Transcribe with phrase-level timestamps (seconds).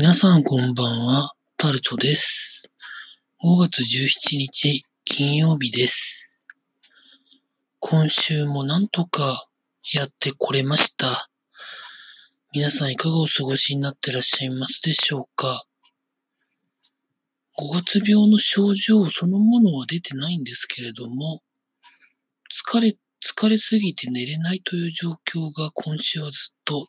[0.00, 2.70] 皆さんこんばんは、タルトです。
[3.42, 6.38] 5月17日、金曜日です。
[7.80, 9.48] 今週もなんとか
[9.92, 11.28] やってこれました。
[12.52, 15.64] 皆さんいかがお過ごしになってらっしゃいますでしょうか
[17.58, 21.42] ?5 月病の症状そのものは出てないんですけれども、
[22.52, 26.86] 疲れ、疲れすぎて寝れないという状況が今週はずっと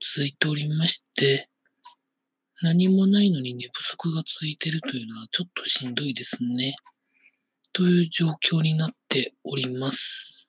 [0.00, 1.48] 続いておりまして、
[2.62, 6.76] 何もないのに寝不足が続いているというのはちょっとしんどいですね。
[7.72, 10.48] という状況になっております。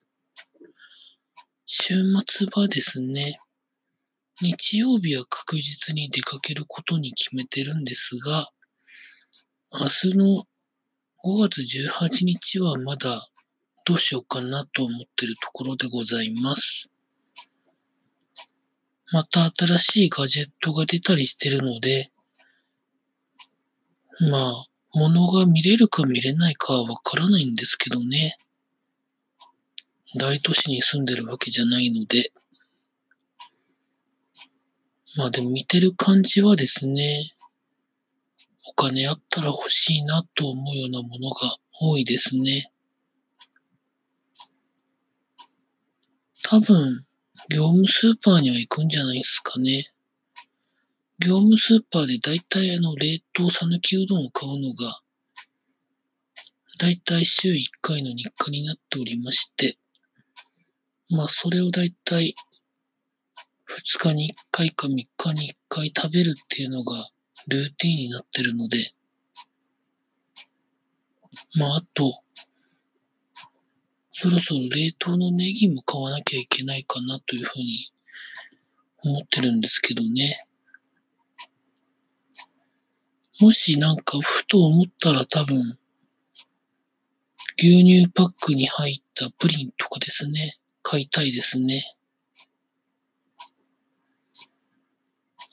[1.66, 1.94] 週
[2.26, 3.40] 末はですね、
[4.40, 8.48] 日曜日は確実に出かけることに決めてるんですが、
[9.72, 10.44] 明日の
[11.24, 13.28] 5月18日はまだ
[13.84, 16.93] どうしようかなと思ってるところでございます。
[19.12, 22.10] また新しいガジェットが出たりしてるので、
[24.30, 28.36] まあ、物が見れるか見れないかはわからないんですけどね。
[30.16, 32.32] 大都市に住んでるわけじゃないので。
[35.16, 37.32] まあでも見てる感じはですね、
[38.66, 42.72] お金あったら欲しいなと思うようなものが多いですね。
[46.42, 47.04] 多分、
[47.50, 49.86] 業務スーパーには行くんじゃないですかね。
[51.18, 55.00] 業務スーパーでだいたいあの冷凍さぬきうどんを買うのが、
[56.78, 59.76] だいたい週1回の日課になっておりまして、
[61.10, 62.34] まあそれをだいたい
[63.68, 67.08] 2日に1回か3日に1回食べるっていうのが
[67.48, 68.92] ルーティンになってるので、
[71.54, 72.22] まああと、
[74.16, 77.90] そろそろ冷凍のネギも買わなきゃいけないかなというふうに
[79.02, 80.46] 思ってるんですけどね。
[83.40, 85.76] もしなんかふと思ったら多分、
[87.58, 91.82] 牛乳パックに入ったプリンとかですね、買いたいですね。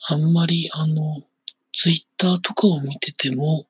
[0.06, 1.24] あんまりあの、
[1.72, 3.66] ツイッターとかを見てても、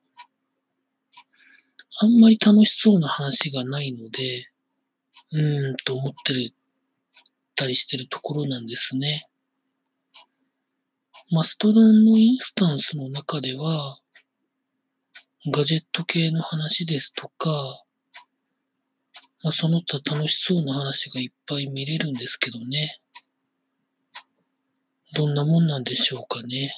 [2.03, 4.53] あんまり楽しそうな話がないので、
[5.31, 6.53] うんと思ってる、
[7.55, 9.29] たりしてるところなんですね。
[11.31, 13.99] マストドンのインスタンスの中では、
[15.51, 17.51] ガジェット系の話ですとか、
[19.43, 23.01] まあ、その他楽しそうな話がいっぱい見れるんですけどね。
[25.15, 26.73] どんなもんなんでしょうかね。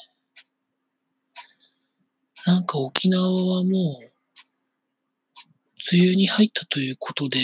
[2.46, 3.22] なんか沖縄
[3.56, 4.14] はもう、
[5.92, 7.40] 梅雨に入ったということで、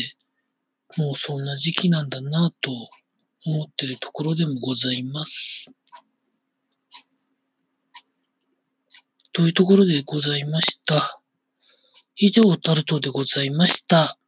[0.96, 2.70] もうそんな時期なんだなと
[3.46, 5.72] 思ってるところでもございます。
[9.32, 11.22] というところでございました。
[12.16, 14.19] 以上、タルトでございました。